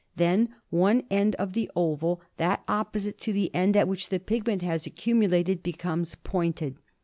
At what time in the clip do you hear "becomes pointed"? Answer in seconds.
5.61-6.77